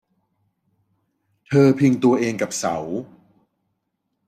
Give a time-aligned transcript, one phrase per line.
[1.47, 2.77] เธอพิงตัวเองกับเสา